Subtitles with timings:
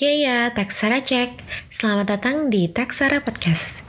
[0.00, 1.44] Ya ya, Taksara cek.
[1.68, 3.84] Selamat datang di Taksara Podcast.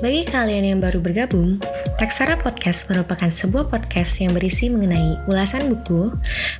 [0.00, 1.60] Bagi kalian yang baru bergabung,
[2.00, 6.08] Taksara Podcast merupakan sebuah podcast yang berisi mengenai ulasan buku,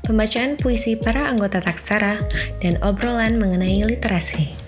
[0.04, 2.20] pembacaan puisi para anggota Taksara,
[2.60, 4.61] dan obrolan mengenai literasi.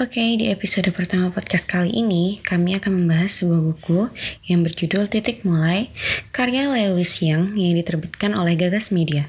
[0.00, 4.08] Oke, di episode pertama podcast kali ini, kami akan membahas sebuah buku
[4.48, 5.92] yang berjudul Titik Mulai,
[6.32, 9.28] karya Lewis Young yang diterbitkan oleh Gagas Media.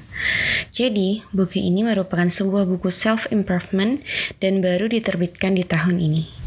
[0.72, 4.00] Jadi, buku ini merupakan sebuah buku self-improvement
[4.40, 6.41] dan baru diterbitkan di tahun ini.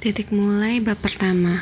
[0.00, 1.60] Titik mulai bab pertama.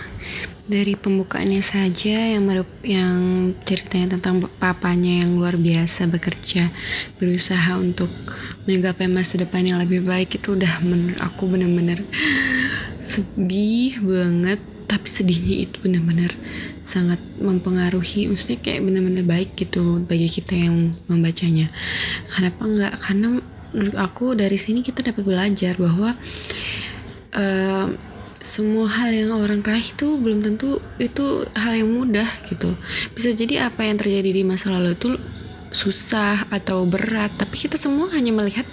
[0.70, 6.70] Dari pembukaannya saja yang merup, yang ceritanya tentang papanya yang luar biasa bekerja
[7.18, 8.06] berusaha untuk
[8.70, 12.06] menggapai masa depan yang lebih baik itu udah menurut aku bener-bener
[13.02, 16.30] sedih banget tapi sedihnya itu bener-bener
[16.86, 21.74] sangat mempengaruhi maksudnya kayak bener-bener baik gitu bagi kita yang membacanya.
[22.30, 22.94] Kenapa enggak?
[23.02, 23.42] Karena
[23.74, 26.14] menurut aku dari sini kita dapat belajar bahwa
[28.38, 32.74] semua hal yang orang raih itu belum tentu itu hal yang mudah gitu.
[33.12, 35.18] Bisa jadi apa yang terjadi di masa lalu itu
[35.68, 38.64] susah atau berat tapi kita semua hanya melihat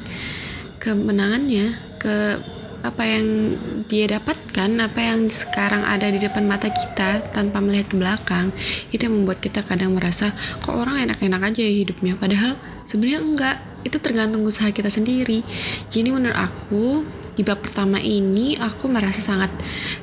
[0.80, 2.40] kemenangannya ke
[2.86, 3.58] apa yang
[3.90, 8.54] dia dapatkan apa yang sekarang ada di depan mata kita tanpa melihat ke belakang
[8.94, 12.14] itu yang membuat kita kadang merasa kok orang enak-enak aja ya hidupnya?
[12.14, 12.54] Padahal
[12.86, 15.42] sebenarnya enggak itu tergantung usaha kita sendiri.
[15.90, 17.02] Jadi menurut aku
[17.36, 19.52] di bab pertama ini aku merasa sangat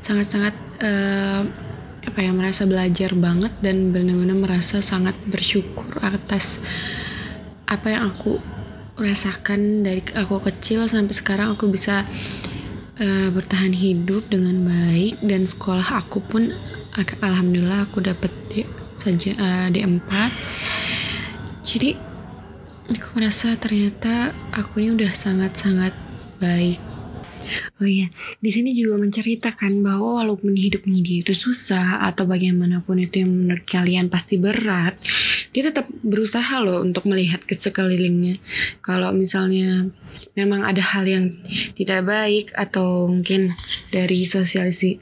[0.05, 1.43] sangat sangat uh,
[2.03, 6.61] apa ya merasa belajar banget dan benar-benar merasa sangat bersyukur atas
[7.65, 8.37] apa yang aku
[9.01, 12.05] rasakan dari aku kecil sampai sekarang aku bisa
[13.01, 16.53] uh, bertahan hidup dengan baik dan sekolah aku pun
[17.25, 20.11] alhamdulillah aku dapat di, saja uh, D4
[21.65, 21.97] jadi
[22.93, 25.97] aku merasa ternyata aku ini udah sangat-sangat
[26.37, 26.92] baik
[27.81, 28.09] Oh iya,
[28.39, 33.33] di sini juga menceritakan bahwa walaupun hidup ini dia itu susah atau bagaimanapun itu yang
[33.33, 34.99] menurut kalian pasti berat,
[35.51, 38.39] dia tetap berusaha loh untuk melihat ke sekelilingnya.
[38.81, 39.91] Kalau misalnya
[40.37, 41.25] memang ada hal yang
[41.75, 43.53] tidak baik atau mungkin
[43.93, 45.01] dari sosialisasi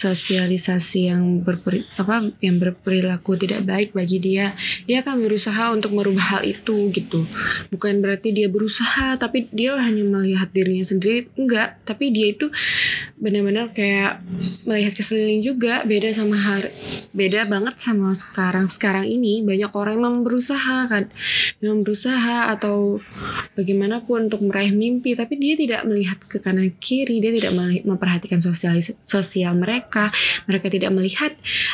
[0.00, 4.56] sosialisasi yang berperi, apa yang berperilaku tidak baik bagi dia,
[4.88, 7.28] dia akan berusaha untuk merubah hal itu gitu.
[7.68, 12.48] Bukan berarti dia berusaha tapi dia hanya melihat dirinya sendiri, enggak, tapi dia itu
[13.20, 14.24] benar-benar kayak
[14.64, 16.72] melihat ke sekeliling juga, beda sama hari
[17.10, 18.70] beda banget sama sekarang.
[18.70, 21.10] Sekarang ini banyak orang yang memang berusaha kan,
[21.58, 23.02] memang berusaha atau
[23.58, 27.52] bagaimanapun untuk meraih mimpi, tapi dia tidak melihat ke kanan kiri, dia tidak
[27.84, 30.14] memperhatikan sosial sosial mereka mereka
[30.46, 31.32] mereka tidak melihat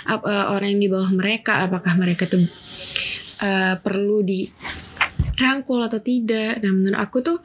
[0.08, 2.40] uh, orang yang di bawah mereka apakah mereka tuh
[3.44, 4.48] uh, perlu di
[5.36, 6.64] rangkul atau tidak.
[6.64, 7.38] Nah menurut aku tuh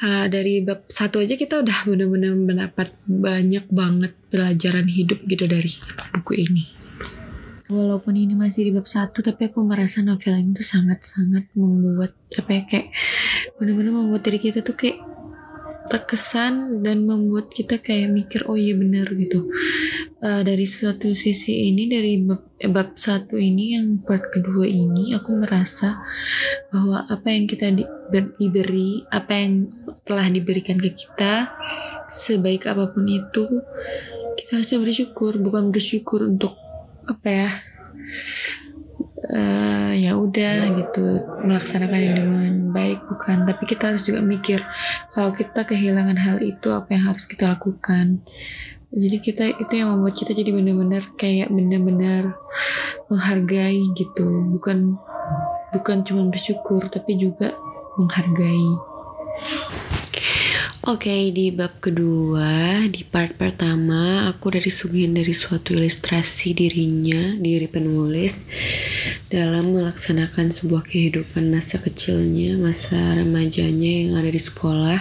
[0.00, 5.68] uh, dari bab satu aja kita udah benar-benar mendapat banyak banget pelajaran hidup gitu dari
[6.16, 6.64] buku ini.
[7.68, 12.50] Walaupun ini masih di bab satu, tapi aku merasa novel ini tuh sangat-sangat membuat apa
[12.56, 12.88] ya kayak
[13.60, 15.04] benar-benar membuat diri kita tuh kayak
[15.88, 19.48] terkesan dan membuat kita kayak mikir oh iya benar gitu.
[20.22, 25.16] Uh, dari suatu sisi ini dari bab, eh, bab satu ini yang part kedua ini
[25.16, 25.98] aku merasa
[26.70, 29.66] bahwa apa yang kita di, ber, diberi apa yang
[30.04, 31.54] telah diberikan ke kita
[32.08, 33.44] sebaik apa pun itu
[34.40, 36.56] kita harusnya bersyukur bukan bersyukur untuk
[37.08, 37.50] apa ya
[40.38, 41.06] udah gitu
[41.42, 43.42] melaksanakan ini dengan baik bukan.
[43.42, 44.62] Tapi kita harus juga mikir
[45.10, 48.22] kalau kita kehilangan hal itu apa yang harus kita lakukan?
[48.94, 52.38] Jadi kita itu yang membuat kita jadi benar-benar kayak benar-benar
[53.10, 54.46] menghargai gitu.
[54.54, 54.94] Bukan
[55.74, 57.58] bukan cuma bersyukur tapi juga
[57.98, 58.87] menghargai
[60.88, 67.36] Oke, okay, di bab kedua, di part pertama, aku dari suguhin dari suatu ilustrasi dirinya,
[67.36, 68.48] diri penulis,
[69.28, 74.96] dalam melaksanakan sebuah kehidupan masa kecilnya, masa remajanya yang ada di sekolah.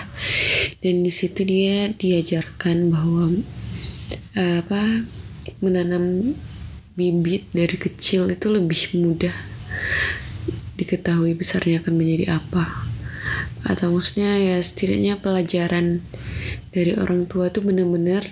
[0.84, 3.40] Dan di situ dia diajarkan bahwa
[4.36, 5.08] apa
[5.64, 6.36] menanam
[7.00, 9.36] bibit dari kecil itu lebih mudah
[10.76, 12.87] diketahui besarnya akan menjadi apa
[13.66, 16.06] atau maksudnya ya setidaknya pelajaran
[16.76, 18.28] dari orang tua tuh bener-bener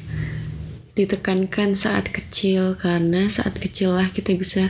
[0.94, 2.78] ditekankan saat kecil.
[2.78, 4.70] Karena saat kecil lah kita bisa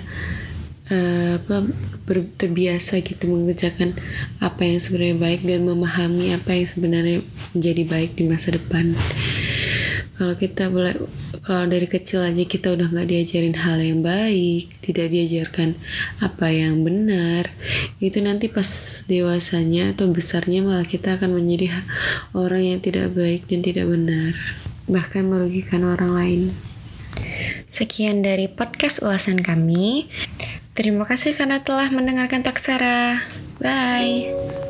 [0.91, 1.65] uh, apa
[2.05, 3.97] ber, terbiasa gitu mengerjakan
[4.41, 7.19] apa yang sebenarnya baik dan memahami apa yang sebenarnya
[7.53, 8.93] menjadi baik di masa depan.
[10.15, 10.95] Kalau kita boleh
[11.45, 15.77] kalau dari kecil aja kita udah nggak diajarin hal yang baik tidak diajarkan
[16.19, 17.53] apa yang benar
[18.01, 21.69] itu nanti pas dewasanya atau besarnya malah kita akan menjadi
[22.33, 24.33] orang yang tidak baik dan tidak benar
[24.89, 26.41] bahkan merugikan orang lain
[27.65, 30.07] Sekian dari podcast ulasan kami.
[30.75, 33.23] Terima kasih karena telah mendengarkan Taksara.
[33.59, 34.64] Bye.